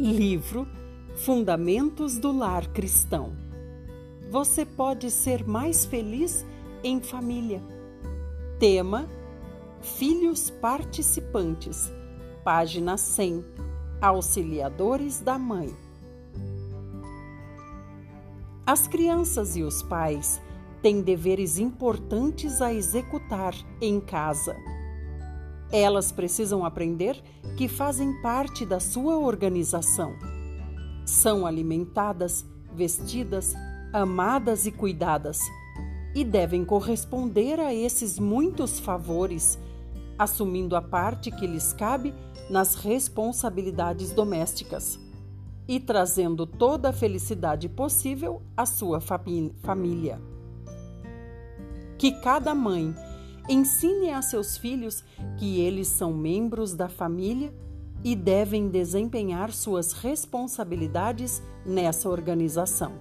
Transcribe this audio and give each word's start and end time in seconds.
Livro 0.00 0.66
Fundamentos 1.14 2.16
do 2.16 2.32
Lar 2.32 2.66
Cristão. 2.70 3.36
Você 4.30 4.64
pode 4.64 5.10
ser 5.10 5.46
mais 5.46 5.84
feliz 5.84 6.46
em 6.82 7.02
família. 7.02 7.62
Tema: 8.58 9.06
Filhos 9.82 10.48
participantes. 10.48 11.92
Página 12.42 12.96
100. 12.96 13.44
Auxiliadores 14.00 15.20
da 15.20 15.38
mãe. 15.38 15.68
As 18.66 18.88
crianças 18.88 19.54
e 19.54 19.62
os 19.62 19.82
pais 19.82 20.40
têm 20.80 21.02
deveres 21.02 21.58
importantes 21.58 22.62
a 22.62 22.72
executar 22.72 23.54
em 23.82 24.00
casa. 24.00 24.56
Elas 25.72 26.10
precisam 26.10 26.64
aprender 26.64 27.22
que 27.56 27.68
fazem 27.68 28.20
parte 28.22 28.66
da 28.66 28.80
sua 28.80 29.18
organização. 29.18 30.14
São 31.04 31.46
alimentadas, 31.46 32.44
vestidas, 32.74 33.54
amadas 33.92 34.66
e 34.66 34.72
cuidadas, 34.72 35.40
e 36.14 36.24
devem 36.24 36.64
corresponder 36.64 37.60
a 37.60 37.72
esses 37.72 38.18
muitos 38.18 38.80
favores, 38.80 39.58
assumindo 40.18 40.74
a 40.74 40.82
parte 40.82 41.30
que 41.30 41.46
lhes 41.46 41.72
cabe 41.72 42.12
nas 42.48 42.74
responsabilidades 42.74 44.12
domésticas 44.12 44.98
e 45.68 45.78
trazendo 45.78 46.46
toda 46.46 46.88
a 46.88 46.92
felicidade 46.92 47.68
possível 47.68 48.42
à 48.56 48.66
sua 48.66 49.00
família. 49.00 50.20
Que 51.96 52.10
cada 52.20 52.54
mãe 52.54 52.92
ensine 53.50 54.10
a 54.10 54.22
seus 54.22 54.56
filhos 54.56 55.02
que 55.36 55.60
eles 55.60 55.88
são 55.88 56.12
membros 56.12 56.72
da 56.72 56.88
família 56.88 57.52
e 58.04 58.14
devem 58.14 58.68
desempenhar 58.68 59.52
suas 59.52 59.92
responsabilidades 59.92 61.42
nessa 61.66 62.08
organização. 62.08 62.92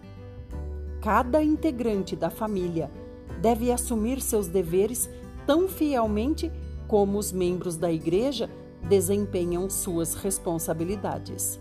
Cada 1.01 1.43
integrante 1.43 2.15
da 2.15 2.31
família 2.31 2.91
deve 3.39 3.71
assumir 3.71 4.19
seus 4.21 4.47
deveres 4.47 5.07
tão 5.45 5.69
fielmente 5.69 6.52
como 6.87 7.19
os 7.19 7.31
membros 7.31 7.77
da 7.77 7.91
igreja 7.91 8.49
desempenham 8.89 9.69
suas 9.69 10.15
responsabilidades. 10.15 11.59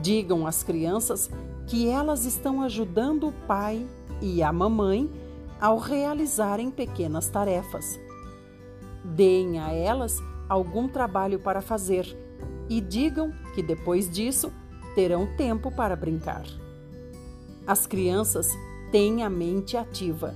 Digam 0.00 0.46
às 0.46 0.62
crianças 0.62 1.28
que 1.66 1.88
elas 1.88 2.24
estão 2.24 2.62
ajudando 2.62 3.28
o 3.28 3.32
pai 3.46 3.84
e 4.20 4.42
a 4.42 4.52
mamãe 4.52 5.10
ao 5.62 5.78
realizarem 5.78 6.72
pequenas 6.72 7.28
tarefas. 7.28 8.00
Deem 9.04 9.60
a 9.60 9.70
elas 9.70 10.18
algum 10.48 10.88
trabalho 10.88 11.38
para 11.38 11.62
fazer 11.62 12.04
e 12.68 12.80
digam 12.80 13.32
que 13.54 13.62
depois 13.62 14.10
disso 14.10 14.52
terão 14.96 15.36
tempo 15.36 15.70
para 15.70 15.94
brincar. 15.94 16.42
As 17.64 17.86
crianças 17.86 18.48
têm 18.90 19.22
a 19.22 19.30
mente 19.30 19.76
ativa 19.76 20.34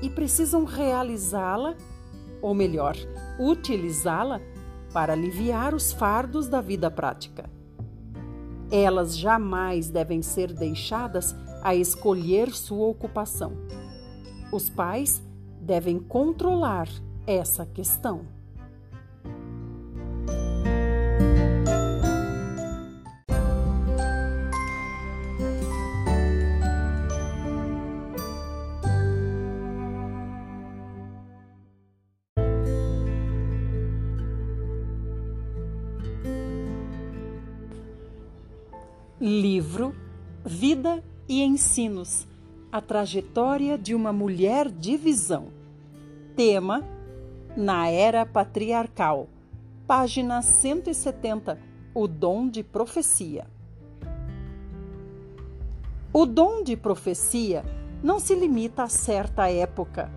e 0.00 0.08
precisam 0.08 0.64
realizá-la, 0.64 1.76
ou 2.40 2.54
melhor, 2.54 2.96
utilizá-la 3.38 4.40
para 4.90 5.12
aliviar 5.12 5.74
os 5.74 5.92
fardos 5.92 6.48
da 6.48 6.62
vida 6.62 6.90
prática. 6.90 7.44
Elas 8.70 9.18
jamais 9.18 9.90
devem 9.90 10.22
ser 10.22 10.50
deixadas 10.50 11.36
a 11.62 11.74
escolher 11.74 12.50
sua 12.52 12.86
ocupação. 12.86 13.52
Os 14.52 14.68
pais 14.68 15.22
devem 15.62 15.98
controlar 15.98 16.86
essa 17.26 17.64
questão. 17.64 18.26
Livro 39.18 39.94
Vida 40.44 41.02
e 41.26 41.42
Ensinos 41.42 42.26
A 42.72 42.80
trajetória 42.80 43.76
de 43.76 43.94
uma 43.94 44.14
mulher 44.14 44.70
de 44.70 44.96
visão. 44.96 45.48
Tema: 46.34 46.82
Na 47.54 47.90
Era 47.90 48.24
Patriarcal. 48.24 49.28
Página 49.86 50.40
170 50.40 51.58
O 51.94 52.08
dom 52.08 52.48
de 52.48 52.62
profecia. 52.62 53.46
O 56.14 56.24
dom 56.24 56.62
de 56.62 56.74
profecia 56.74 57.62
não 58.02 58.18
se 58.18 58.34
limita 58.34 58.84
a 58.84 58.88
certa 58.88 59.50
época. 59.50 60.10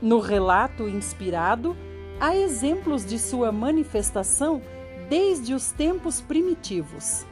No 0.00 0.20
relato 0.20 0.88
inspirado, 0.88 1.76
há 2.20 2.36
exemplos 2.36 3.04
de 3.04 3.18
sua 3.18 3.50
manifestação 3.50 4.62
desde 5.10 5.52
os 5.52 5.72
tempos 5.72 6.20
primitivos. 6.20 7.26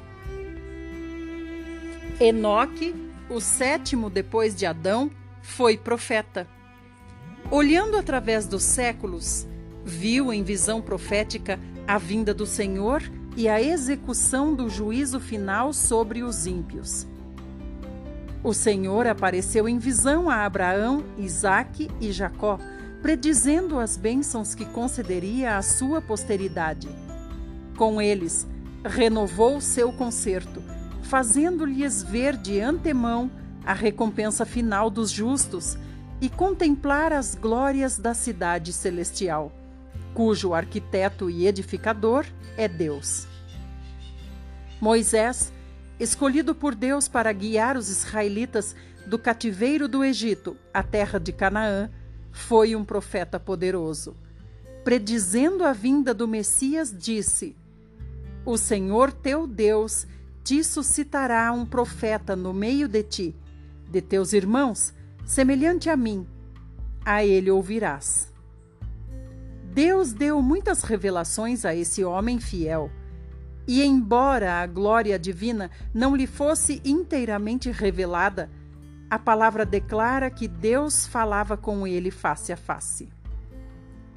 Enoque, 2.20 3.09
o 3.30 3.40
sétimo 3.40 4.10
depois 4.10 4.54
de 4.56 4.66
Adão, 4.66 5.08
foi 5.40 5.78
profeta. 5.78 6.46
Olhando 7.50 7.96
através 7.96 8.46
dos 8.46 8.64
séculos, 8.64 9.46
viu 9.84 10.32
em 10.32 10.42
visão 10.42 10.82
profética 10.82 11.58
a 11.86 11.96
vinda 11.96 12.34
do 12.34 12.44
Senhor 12.44 13.02
e 13.36 13.48
a 13.48 13.62
execução 13.62 14.54
do 14.54 14.68
juízo 14.68 15.20
final 15.20 15.72
sobre 15.72 16.22
os 16.22 16.44
ímpios. 16.44 17.06
O 18.42 18.52
Senhor 18.52 19.06
apareceu 19.06 19.68
em 19.68 19.78
visão 19.78 20.28
a 20.28 20.44
Abraão, 20.44 21.04
Isaque 21.16 21.88
e 22.00 22.10
Jacó, 22.10 22.58
predizendo 23.00 23.78
as 23.78 23.96
bênçãos 23.96 24.54
que 24.54 24.64
concederia 24.64 25.56
à 25.56 25.62
sua 25.62 26.00
posteridade. 26.00 26.88
Com 27.76 28.00
eles, 28.00 28.46
renovou 28.84 29.60
seu 29.60 29.92
concerto 29.92 30.62
fazendo-lhes 31.02 32.02
ver 32.02 32.36
de 32.36 32.60
antemão 32.60 33.30
a 33.64 33.72
recompensa 33.72 34.44
final 34.44 34.90
dos 34.90 35.10
justos 35.10 35.76
e 36.20 36.28
contemplar 36.28 37.12
as 37.12 37.34
glórias 37.34 37.98
da 37.98 38.14
cidade 38.14 38.72
celestial, 38.72 39.52
cujo 40.14 40.52
arquiteto 40.52 41.30
e 41.30 41.46
edificador 41.46 42.26
é 42.56 42.68
Deus. 42.68 43.26
Moisés, 44.80 45.52
escolhido 45.98 46.54
por 46.54 46.74
Deus 46.74 47.08
para 47.08 47.32
guiar 47.32 47.76
os 47.76 47.88
israelitas 47.88 48.74
do 49.06 49.18
cativeiro 49.18 49.88
do 49.88 50.04
Egito 50.04 50.56
à 50.72 50.82
terra 50.82 51.18
de 51.18 51.32
Canaã, 51.32 51.90
foi 52.32 52.76
um 52.76 52.84
profeta 52.84 53.40
poderoso. 53.40 54.16
Predizendo 54.84 55.64
a 55.64 55.72
vinda 55.72 56.14
do 56.14 56.26
Messias, 56.26 56.94
disse: 56.96 57.56
O 58.44 58.56
Senhor 58.56 59.12
teu 59.12 59.46
Deus 59.46 60.06
te 60.50 60.64
suscitará 60.64 61.52
um 61.52 61.64
profeta 61.64 62.34
no 62.34 62.52
meio 62.52 62.88
de 62.88 63.04
ti, 63.04 63.36
de 63.88 64.02
teus 64.02 64.32
irmãos, 64.32 64.92
semelhante 65.24 65.88
a 65.88 65.96
mim. 65.96 66.26
A 67.04 67.24
ele 67.24 67.52
ouvirás. 67.52 68.32
Deus 69.72 70.12
deu 70.12 70.42
muitas 70.42 70.82
revelações 70.82 71.64
a 71.64 71.72
esse 71.72 72.02
homem 72.02 72.40
fiel. 72.40 72.90
E, 73.64 73.80
embora 73.84 74.54
a 74.54 74.66
glória 74.66 75.16
divina 75.20 75.70
não 75.94 76.16
lhe 76.16 76.26
fosse 76.26 76.82
inteiramente 76.84 77.70
revelada, 77.70 78.50
a 79.08 79.20
palavra 79.20 79.64
declara 79.64 80.32
que 80.32 80.48
Deus 80.48 81.06
falava 81.06 81.56
com 81.56 81.86
ele 81.86 82.10
face 82.10 82.52
a 82.52 82.56
face. 82.56 83.08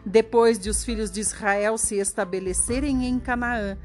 Depois 0.03 0.57
de 0.57 0.71
os 0.71 0.83
filhos 0.83 1.11
de 1.11 1.19
Israel 1.19 1.77
se 1.77 1.97
estabelecerem 1.97 3.05
em 3.05 3.19
Canaã, 3.19 3.77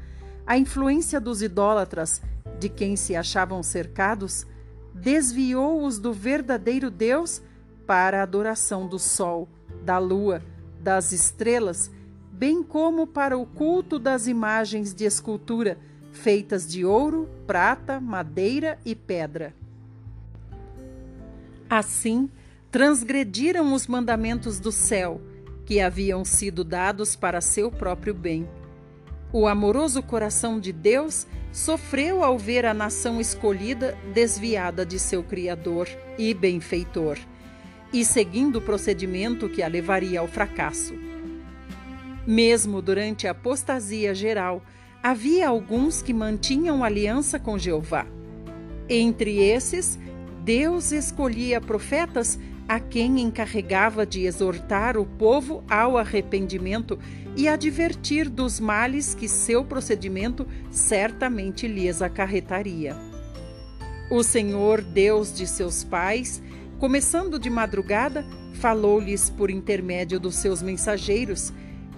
a 0.47 0.57
influência 0.57 1.21
dos 1.21 1.43
idólatras, 1.43 2.23
de 2.59 2.69
quem 2.69 2.95
se 2.95 3.15
achavam 3.15 3.63
cercados, 3.63 4.45
desviou-os 4.93 5.97
do 5.97 6.11
verdadeiro 6.13 6.91
Deus 6.91 7.41
para 7.87 8.19
a 8.19 8.23
adoração 8.23 8.87
do 8.87 8.99
sol, 8.99 9.47
da 9.83 9.97
lua, 9.97 10.43
das 10.79 11.11
estrelas, 11.11 11.89
bem 12.31 12.61
como 12.61 13.07
para 13.07 13.37
o 13.37 13.45
culto 13.45 13.97
das 13.97 14.27
imagens 14.27 14.93
de 14.93 15.05
escultura 15.05 15.77
feitas 16.11 16.67
de 16.67 16.83
ouro, 16.83 17.29
prata, 17.47 17.99
madeira 17.99 18.77
e 18.85 18.95
pedra. 18.95 19.53
Assim, 21.69 22.29
transgrediram 22.71 23.73
os 23.73 23.87
mandamentos 23.87 24.59
do 24.59 24.71
céu, 24.71 25.21
que 25.65 25.79
haviam 25.79 26.25
sido 26.25 26.63
dados 26.63 27.15
para 27.15 27.41
seu 27.41 27.71
próprio 27.71 28.13
bem 28.13 28.47
o 29.31 29.47
amoroso 29.47 30.01
coração 30.01 30.59
de 30.59 30.73
Deus 30.73 31.27
sofreu 31.51 32.23
ao 32.23 32.37
ver 32.37 32.65
a 32.65 32.73
nação 32.73 33.21
escolhida 33.21 33.97
desviada 34.13 34.85
de 34.85 34.97
seu 34.99 35.23
Criador 35.23 35.87
e 36.17 36.33
benfeitor, 36.33 37.17
e 37.93 38.03
seguindo 38.03 38.57
o 38.57 38.61
procedimento 38.61 39.49
que 39.49 39.61
a 39.61 39.67
levaria 39.67 40.19
ao 40.19 40.27
fracasso. 40.27 40.93
Mesmo 42.25 42.81
durante 42.81 43.27
a 43.27 43.31
apostasia 43.31 44.13
geral, 44.13 44.63
havia 45.01 45.47
alguns 45.47 46.01
que 46.01 46.13
mantinham 46.13 46.83
aliança 46.83 47.39
com 47.39 47.57
Jeová. 47.57 48.05
Entre 48.87 49.39
esses, 49.39 49.97
Deus 50.43 50.91
escolhia 50.91 51.61
profetas 51.61 52.39
a 52.69 52.79
quem 52.79 53.19
encarregava 53.19 54.05
de 54.05 54.27
exortar 54.27 54.95
o 54.95 55.03
povo 55.03 55.63
ao 55.67 55.97
arrependimento 55.97 56.99
e 57.35 57.47
advertir 57.47 58.29
dos 58.29 58.59
males 58.59 59.15
que 59.15 59.27
seu 59.27 59.65
procedimento 59.65 60.45
certamente 60.69 61.67
lhes 61.67 61.99
acarretaria. 61.99 62.95
O 64.11 64.21
Senhor, 64.21 64.83
Deus 64.83 65.33
de 65.33 65.47
seus 65.47 65.83
pais, 65.83 66.43
começando 66.77 67.39
de 67.39 67.49
madrugada, 67.49 68.23
falou-lhes 68.53 69.31
por 69.31 69.49
intermédio 69.49 70.19
dos 70.19 70.35
seus 70.35 70.61
mensageiros, 70.61 71.51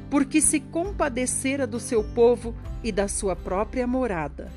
porque 0.09 0.39
se 0.39 0.61
compadecera 0.61 1.67
do 1.67 1.81
seu 1.81 2.01
povo 2.01 2.55
e 2.81 2.93
da 2.93 3.09
sua 3.09 3.35
própria 3.35 3.85
morada. 3.85 4.49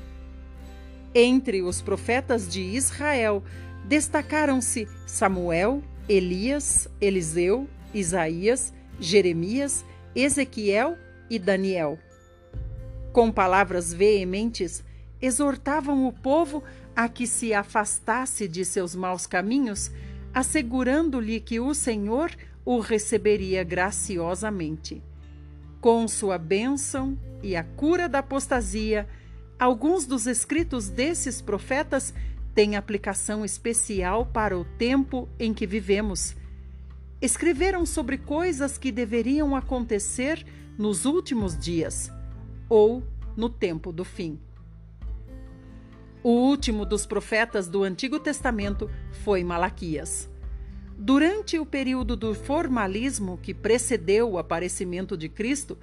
Entre 1.13 1.61
os 1.61 1.81
profetas 1.81 2.47
de 2.47 2.61
Israel 2.61 3.43
destacaram-se 3.85 4.87
Samuel, 5.05 5.83
Elias, 6.07 6.87
Eliseu, 7.01 7.67
Isaías, 7.93 8.73
Jeremias, 8.99 9.83
Ezequiel 10.15 10.97
e 11.29 11.39
Daniel. 11.39 11.97
Com 13.11 13.31
palavras 13.31 13.93
veementes, 13.93 14.83
exortavam 15.21 16.07
o 16.07 16.13
povo 16.13 16.63
a 16.95 17.09
que 17.09 17.25
se 17.25 17.53
afastasse 17.53 18.47
de 18.47 18.63
seus 18.63 18.95
maus 18.95 19.25
caminhos, 19.25 19.91
assegurando-lhe 20.33 21.39
que 21.39 21.59
o 21.59 21.73
Senhor 21.73 22.31
o 22.63 22.79
receberia 22.79 23.63
graciosamente. 23.63 25.01
Com 25.81 26.07
sua 26.07 26.37
bênção 26.37 27.17
e 27.41 27.55
a 27.55 27.63
cura 27.63 28.07
da 28.07 28.19
apostasia, 28.19 29.07
alguns 29.57 30.05
dos 30.05 30.27
escritos 30.27 30.89
desses 30.89 31.41
profetas 31.41 32.13
têm 32.55 32.77
aplicação 32.77 33.43
especial 33.43 34.25
para 34.25 34.57
o 34.57 34.63
tempo 34.63 35.27
em 35.37 35.53
que 35.53 35.67
vivemos. 35.67 36.35
Escreveram 37.21 37.85
sobre 37.85 38.17
coisas 38.17 38.77
que 38.77 38.93
deveriam 38.93 39.55
acontecer 39.55 40.45
nos 40.77 41.05
últimos 41.05 41.57
dias 41.57 42.09
ou 42.69 43.03
no 43.35 43.49
tempo 43.49 43.91
do 43.91 44.05
fim. 44.05 44.39
O 46.23 46.29
último 46.29 46.85
dos 46.85 47.05
profetas 47.05 47.67
do 47.67 47.83
Antigo 47.83 48.19
Testamento 48.19 48.89
foi 49.23 49.43
Malaquias. 49.43 50.29
Durante 50.97 51.59
o 51.59 51.65
período 51.65 52.15
do 52.15 52.33
formalismo 52.33 53.37
que 53.37 53.53
precedeu 53.53 54.31
o 54.31 54.37
aparecimento 54.37 55.17
de 55.17 55.27
Cristo, 55.27 55.77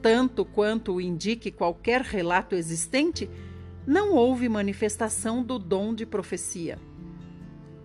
tanto 0.00 0.44
quanto 0.44 0.94
o 0.94 1.00
indique 1.00 1.50
qualquer 1.50 2.00
relato 2.00 2.54
existente, 2.54 3.28
não 3.86 4.14
houve 4.14 4.48
manifestação 4.48 5.42
do 5.42 5.58
dom 5.58 5.94
de 5.94 6.06
profecia. 6.06 6.78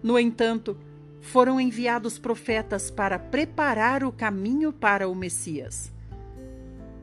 No 0.04 0.18
entanto, 0.18 0.78
foram 1.22 1.60
enviados 1.60 2.20
profetas 2.20 2.92
para 2.92 3.18
preparar 3.18 4.04
o 4.04 4.12
caminho 4.12 4.72
para 4.72 5.10
o 5.10 5.16
Messias. 5.16 5.92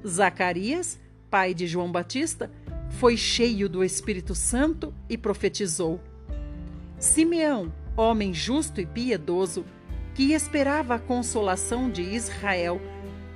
Zacarias, 0.06 0.98
pai 1.28 1.52
de 1.52 1.66
João 1.66 1.90
Batista, 1.90 2.50
foi 2.90 3.16
cheio 3.16 3.68
do 3.68 3.82
Espírito 3.82 4.34
Santo 4.34 4.94
e 5.08 5.18
profetizou. 5.18 6.00
Simeão, 6.98 7.72
homem 7.96 8.32
justo 8.32 8.80
e 8.80 8.86
piedoso, 8.86 9.64
que 10.14 10.32
esperava 10.32 10.94
a 10.94 10.98
consolação 10.98 11.90
de 11.90 12.02
Israel, 12.02 12.80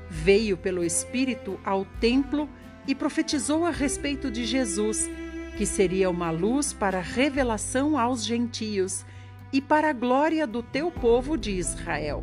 veio 0.08 0.56
pelo 0.56 0.84
Espírito 0.84 1.58
ao 1.64 1.84
templo 1.84 2.49
e 2.87 2.94
profetizou 2.94 3.66
a 3.66 3.70
respeito 3.70 4.31
de 4.31 4.44
Jesus 4.44 5.11
que 5.58 5.66
seria 5.66 6.08
uma 6.08 6.31
luz 6.31 6.72
para 6.72 7.00
revelação 7.00 7.99
aos 7.99 8.25
gentios 8.25 9.05
e 9.52 9.60
para 9.60 9.90
a 9.90 9.93
glória 9.93 10.46
do 10.46 10.62
teu 10.62 10.88
povo 10.88 11.37
de 11.37 11.50
Israel. 11.50 12.22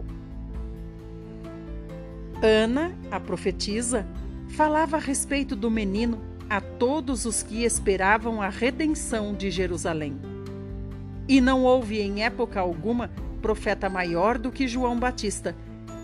Ana, 2.41 2.95
a 3.11 3.19
profetisa, 3.19 4.07
falava 4.47 4.95
a 4.95 5.01
respeito 5.01 5.53
do 5.53 5.69
menino 5.69 6.21
a 6.49 6.61
todos 6.61 7.25
os 7.25 7.43
que 7.43 7.65
esperavam 7.65 8.41
a 8.41 8.47
redenção 8.47 9.33
de 9.33 9.51
Jerusalém. 9.51 10.17
E 11.27 11.41
não 11.41 11.65
houve 11.65 11.99
em 11.99 12.23
época 12.23 12.61
alguma 12.61 13.11
profeta 13.41 13.89
maior 13.89 14.37
do 14.37 14.49
que 14.49 14.65
João 14.65 14.97
Batista, 14.97 15.53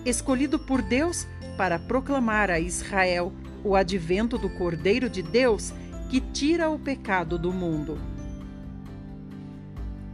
escolhido 0.05 0.59
por 0.59 0.81
Deus 0.81 1.25
para 1.55 1.79
proclamar 1.79 2.51
a 2.51 2.59
Israel 2.59 3.31
o 3.63 3.73
advento 3.73 4.37
do 4.37 4.49
Cordeiro 4.49 5.09
de 5.09 5.21
Deus 5.21 5.73
que 6.11 6.19
tira 6.19 6.69
o 6.69 6.77
pecado 6.77 7.39
do 7.39 7.53
mundo. 7.53 7.97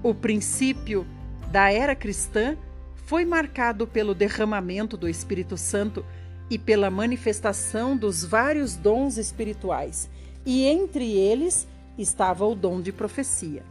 O 0.03 0.13
princípio 0.13 1.07
da 1.51 1.71
era 1.71 1.95
cristã 1.95 2.55
foi 2.93 3.25
marcado 3.25 3.87
pelo 3.87 4.13
derramamento 4.13 4.95
do 4.95 5.09
Espírito 5.09 5.57
Santo 5.57 6.05
e 6.51 6.59
pela 6.59 6.91
manifestação 6.91 7.97
dos 7.97 8.23
vários 8.23 8.75
dons 8.75 9.17
espirituais, 9.17 10.07
e 10.45 10.65
entre 10.65 11.13
eles 11.13 11.67
estava 11.97 12.45
o 12.45 12.53
dom 12.53 12.79
de 12.79 12.91
profecia. 12.91 13.63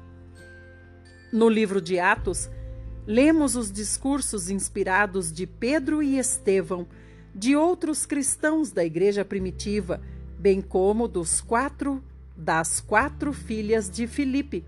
No 1.32 1.48
livro 1.48 1.80
de 1.80 2.00
Atos, 2.00 2.50
lemos 3.06 3.54
os 3.54 3.70
discursos 3.70 4.50
inspirados 4.50 5.30
de 5.30 5.46
Pedro 5.46 6.02
e 6.02 6.18
Estevão, 6.18 6.88
de 7.32 7.54
outros 7.54 8.04
cristãos 8.04 8.72
da 8.72 8.84
igreja 8.84 9.24
primitiva, 9.24 10.00
bem 10.36 10.60
como 10.60 11.06
dos 11.06 11.40
quatro 11.40 12.02
das 12.36 12.80
quatro 12.80 13.32
filhas 13.32 13.88
de 13.88 14.06
Filipe, 14.06 14.64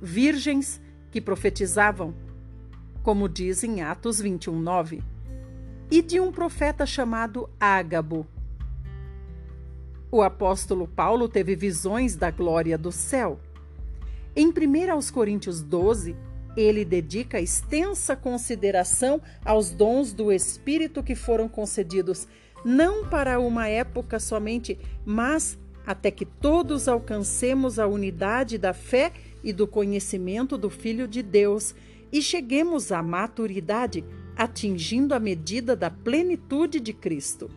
virgens 0.00 0.80
que 1.10 1.20
profetizavam, 1.20 2.14
como 3.02 3.28
diz 3.28 3.62
em 3.62 3.82
Atos 3.82 4.20
21, 4.20 4.58
9, 4.58 5.02
e 5.90 6.02
de 6.02 6.18
um 6.18 6.32
profeta 6.32 6.84
chamado 6.84 7.48
Ágabo. 7.60 8.26
O 10.10 10.22
apóstolo 10.22 10.88
Paulo 10.88 11.28
teve 11.28 11.54
visões 11.54 12.16
da 12.16 12.30
glória 12.30 12.78
do 12.78 12.90
céu. 12.90 13.38
Em 14.34 14.48
1 14.48 14.92
aos 14.92 15.10
Coríntios 15.10 15.60
12, 15.60 16.16
ele 16.56 16.84
dedica 16.84 17.40
extensa 17.40 18.16
consideração 18.16 19.20
aos 19.44 19.70
dons 19.70 20.12
do 20.12 20.32
Espírito 20.32 21.02
que 21.02 21.14
foram 21.14 21.48
concedidos, 21.48 22.28
não 22.64 23.08
para 23.08 23.38
uma 23.38 23.68
época 23.68 24.18
somente, 24.18 24.78
mas 25.04 25.58
até 25.86 26.10
que 26.10 26.24
todos 26.24 26.88
alcancemos 26.88 27.78
a 27.78 27.86
unidade 27.86 28.56
da 28.56 28.72
fé 28.72 29.12
e 29.42 29.52
do 29.52 29.66
conhecimento 29.66 30.56
do 30.56 30.70
Filho 30.70 31.06
de 31.06 31.22
Deus 31.22 31.74
e 32.10 32.22
cheguemos 32.22 32.90
à 32.90 33.02
maturidade, 33.02 34.04
atingindo 34.36 35.14
a 35.14 35.20
medida 35.20 35.76
da 35.76 35.90
plenitude 35.90 36.80
de 36.80 36.92
Cristo. 36.92 37.50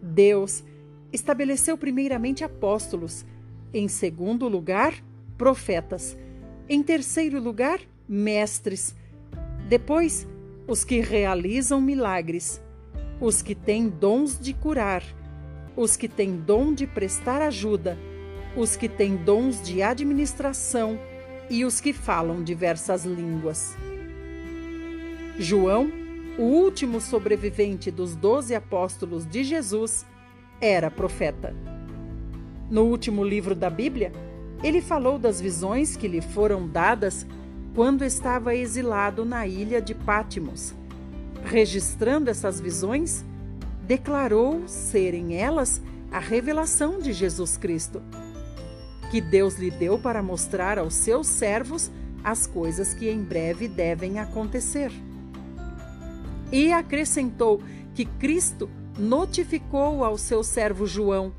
Deus 0.00 0.64
estabeleceu 1.12 1.76
primeiramente 1.76 2.44
apóstolos, 2.44 3.24
em 3.72 3.88
segundo 3.88 4.48
lugar, 4.48 4.94
profetas, 5.36 6.16
em 6.68 6.82
terceiro 6.82 7.40
lugar, 7.40 7.80
mestres, 8.08 8.94
depois, 9.68 10.26
os 10.66 10.84
que 10.84 11.00
realizam 11.00 11.80
milagres, 11.80 12.60
os 13.20 13.42
que 13.42 13.54
têm 13.54 13.88
dons 13.88 14.38
de 14.38 14.54
curar 14.54 15.02
os 15.78 15.96
que 15.96 16.08
têm 16.08 16.36
dom 16.36 16.74
de 16.74 16.88
prestar 16.88 17.40
ajuda, 17.40 17.96
os 18.56 18.74
que 18.74 18.88
têm 18.88 19.14
dons 19.14 19.62
de 19.62 19.80
administração 19.80 20.98
e 21.48 21.64
os 21.64 21.80
que 21.80 21.92
falam 21.92 22.42
diversas 22.42 23.04
línguas. 23.04 23.76
João, 25.38 25.88
o 26.36 26.42
último 26.42 27.00
sobrevivente 27.00 27.92
dos 27.92 28.16
doze 28.16 28.56
apóstolos 28.56 29.24
de 29.24 29.44
Jesus, 29.44 30.04
era 30.60 30.90
profeta. 30.90 31.54
No 32.68 32.82
último 32.82 33.22
livro 33.22 33.54
da 33.54 33.70
Bíblia, 33.70 34.10
ele 34.64 34.82
falou 34.82 35.16
das 35.16 35.40
visões 35.40 35.96
que 35.96 36.08
lhe 36.08 36.20
foram 36.20 36.66
dadas 36.66 37.24
quando 37.76 38.04
estava 38.04 38.52
exilado 38.52 39.24
na 39.24 39.46
ilha 39.46 39.80
de 39.80 39.94
Pátimos. 39.94 40.74
Registrando 41.44 42.28
essas 42.28 42.58
visões, 42.58 43.24
declarou 43.88 44.68
serem 44.68 45.34
elas 45.34 45.80
a 46.12 46.18
revelação 46.18 47.00
de 47.00 47.10
Jesus 47.14 47.56
Cristo, 47.56 48.02
que 49.10 49.18
Deus 49.18 49.56
lhe 49.56 49.70
deu 49.70 49.98
para 49.98 50.22
mostrar 50.22 50.78
aos 50.78 50.92
seus 50.92 51.26
servos 51.26 51.90
as 52.22 52.46
coisas 52.46 52.92
que 52.92 53.08
em 53.08 53.22
breve 53.22 53.66
devem 53.66 54.18
acontecer. 54.18 54.92
E 56.52 56.70
acrescentou 56.70 57.62
que 57.94 58.04
Cristo 58.04 58.68
notificou 58.98 60.04
ao 60.04 60.18
seu 60.18 60.44
servo 60.44 60.86
João, 60.86 61.32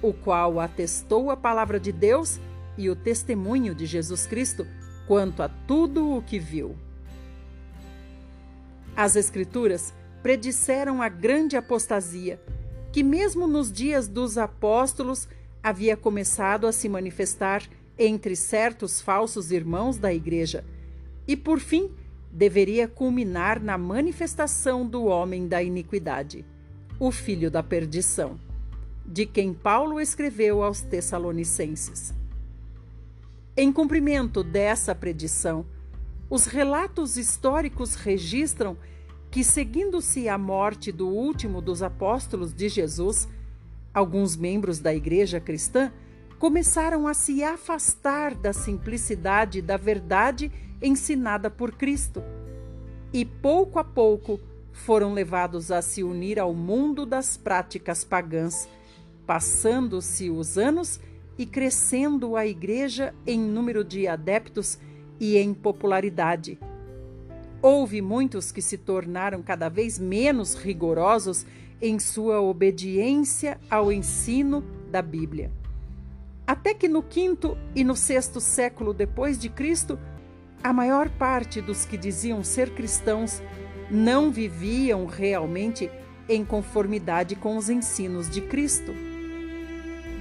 o 0.00 0.12
qual 0.12 0.60
atestou 0.60 1.28
a 1.28 1.36
palavra 1.36 1.80
de 1.80 1.90
Deus 1.90 2.38
e 2.78 2.88
o 2.88 2.94
testemunho 2.94 3.74
de 3.74 3.84
Jesus 3.84 4.26
Cristo 4.28 4.64
quanto 5.08 5.42
a 5.42 5.48
tudo 5.48 6.16
o 6.16 6.22
que 6.22 6.38
viu. 6.38 6.76
As 8.96 9.16
Escrituras 9.16 9.92
predisseram 10.26 11.00
a 11.00 11.08
grande 11.08 11.56
apostasia, 11.56 12.40
que 12.90 13.04
mesmo 13.04 13.46
nos 13.46 13.70
dias 13.70 14.08
dos 14.08 14.36
apóstolos 14.36 15.28
havia 15.62 15.96
começado 15.96 16.66
a 16.66 16.72
se 16.72 16.88
manifestar 16.88 17.62
entre 17.96 18.34
certos 18.34 19.00
falsos 19.00 19.52
irmãos 19.52 19.98
da 19.98 20.12
igreja 20.12 20.64
e, 21.28 21.36
por 21.36 21.60
fim, 21.60 21.92
deveria 22.28 22.88
culminar 22.88 23.62
na 23.62 23.78
manifestação 23.78 24.84
do 24.84 25.04
homem 25.04 25.46
da 25.46 25.62
iniquidade, 25.62 26.44
o 26.98 27.12
filho 27.12 27.48
da 27.48 27.62
perdição, 27.62 28.36
de 29.06 29.26
quem 29.26 29.54
Paulo 29.54 30.00
escreveu 30.00 30.60
aos 30.60 30.80
Tessalonicenses. 30.80 32.12
Em 33.56 33.72
cumprimento 33.72 34.42
dessa 34.42 34.92
predição, 34.92 35.64
os 36.28 36.46
relatos 36.46 37.16
históricos 37.16 37.94
registram 37.94 38.76
que, 39.30 39.44
seguindo-se 39.44 40.28
a 40.28 40.38
morte 40.38 40.90
do 40.90 41.08
último 41.08 41.60
dos 41.60 41.82
apóstolos 41.82 42.54
de 42.54 42.68
Jesus, 42.68 43.28
alguns 43.92 44.36
membros 44.36 44.78
da 44.78 44.94
igreja 44.94 45.40
cristã 45.40 45.92
começaram 46.38 47.06
a 47.06 47.14
se 47.14 47.42
afastar 47.42 48.34
da 48.34 48.52
simplicidade 48.52 49.62
da 49.62 49.76
verdade 49.76 50.52
ensinada 50.82 51.50
por 51.50 51.72
Cristo 51.72 52.22
e, 53.12 53.24
pouco 53.24 53.78
a 53.78 53.84
pouco, 53.84 54.38
foram 54.72 55.14
levados 55.14 55.70
a 55.70 55.80
se 55.80 56.02
unir 56.02 56.38
ao 56.38 56.52
mundo 56.52 57.06
das 57.06 57.36
práticas 57.36 58.04
pagãs, 58.04 58.68
passando-se 59.26 60.30
os 60.30 60.58
anos 60.58 61.00
e 61.38 61.46
crescendo 61.46 62.36
a 62.36 62.46
igreja 62.46 63.14
em 63.26 63.40
número 63.40 63.82
de 63.82 64.06
adeptos 64.06 64.78
e 65.18 65.36
em 65.38 65.54
popularidade. 65.54 66.58
Houve 67.62 68.00
muitos 68.02 68.52
que 68.52 68.62
se 68.62 68.76
tornaram 68.76 69.42
cada 69.42 69.68
vez 69.68 69.98
menos 69.98 70.54
rigorosos 70.54 71.46
em 71.80 71.98
sua 71.98 72.40
obediência 72.40 73.58
ao 73.70 73.90
ensino 73.90 74.62
da 74.90 75.02
Bíblia. 75.02 75.50
Até 76.46 76.72
que 76.74 76.88
no 76.88 77.02
quinto 77.02 77.56
e 77.74 77.82
no 77.82 77.96
sexto 77.96 78.40
século 78.40 78.94
depois 78.94 79.38
de 79.38 79.48
Cristo, 79.48 79.98
a 80.62 80.72
maior 80.72 81.08
parte 81.10 81.60
dos 81.60 81.84
que 81.84 81.96
diziam 81.96 82.42
ser 82.44 82.70
cristãos 82.70 83.42
não 83.90 84.30
viviam 84.30 85.06
realmente 85.06 85.90
em 86.28 86.44
conformidade 86.44 87.36
com 87.36 87.56
os 87.56 87.68
ensinos 87.68 88.28
de 88.28 88.40
Cristo. 88.40 88.92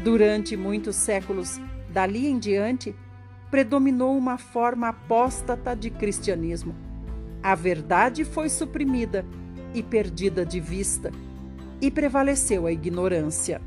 Durante 0.03 0.55
muitos 0.55 0.95
séculos 0.95 1.59
dali 1.89 2.27
em 2.27 2.37
diante, 2.37 2.95
predominou 3.49 4.17
uma 4.17 4.37
forma 4.37 4.89
apóstata 4.89 5.75
de 5.75 5.89
cristianismo. 5.89 6.84
A 7.45 7.53
verdade 7.53 8.25
foi 8.25 8.49
suprimida 8.49 9.23
e 9.71 9.83
perdida 9.83 10.43
de 10.43 10.59
vista, 10.59 11.11
e 11.79 11.91
prevaleceu 11.91 12.65
a 12.65 12.71
ignorância. 12.71 13.61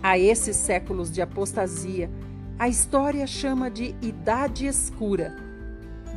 A 0.00 0.16
esses 0.16 0.54
séculos 0.54 1.10
de 1.10 1.20
apostasia, 1.20 2.08
a 2.56 2.68
história 2.68 3.26
chama 3.26 3.68
de 3.68 3.96
Idade 4.00 4.68
Escura, 4.68 5.34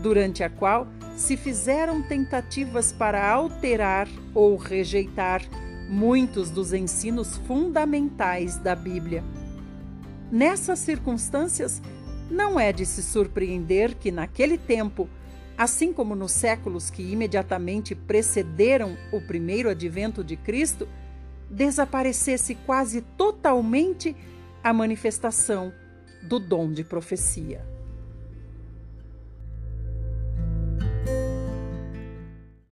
durante 0.03 0.43
a 0.43 0.49
qual 0.49 0.87
se 1.17 1.35
fizeram 1.35 2.03
tentativas 2.03 2.91
para 2.91 3.27
alterar 3.27 4.07
ou 4.31 4.57
rejeitar 4.57 5.41
muitos 5.89 6.51
dos 6.51 6.71
ensinos 6.71 7.35
fundamentais 7.47 8.59
da 8.59 8.75
Bíblia. 8.75 9.23
Nessas 10.31 10.77
circunstâncias, 10.77 11.81
não 12.29 12.59
é 12.59 12.71
de 12.71 12.85
se 12.85 13.01
surpreender 13.01 13.95
que, 13.95 14.11
naquele 14.11 14.59
tempo, 14.59 15.09
assim 15.57 15.93
como 15.93 16.15
nos 16.15 16.31
séculos 16.31 16.89
que 16.89 17.03
imediatamente 17.03 17.95
precederam 17.95 18.97
o 19.11 19.21
primeiro 19.21 19.69
advento 19.69 20.23
de 20.23 20.35
Cristo, 20.35 20.87
desaparecesse 21.49 22.55
quase 22.65 23.01
totalmente 23.01 24.15
a 24.63 24.73
manifestação 24.73 25.71
do 26.23 26.39
dom 26.39 26.71
de 26.71 26.83
profecia. 26.83 27.74